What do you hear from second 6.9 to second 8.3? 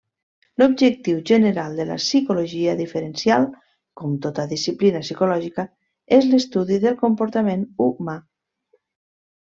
comportament humà.